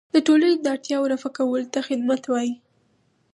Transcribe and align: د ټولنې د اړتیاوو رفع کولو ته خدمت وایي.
د 0.13 0.15
ټولنې 0.27 0.55
د 0.59 0.67
اړتیاوو 0.73 1.09
رفع 1.13 1.29
کولو 1.37 1.67
ته 1.73 1.79
خدمت 1.87 2.21
وایي. 2.27 2.53